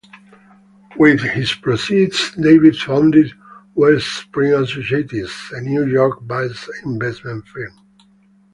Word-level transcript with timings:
With 0.97 1.19
his 1.21 1.53
proceeds, 1.53 2.31
Davis 2.31 2.81
founded 2.81 3.33
Wellspring 3.75 4.51
Associates, 4.51 5.51
a 5.51 5.61
New 5.61 5.85
York-based 5.85 6.71
investment 6.83 7.45
firm. 7.47 7.79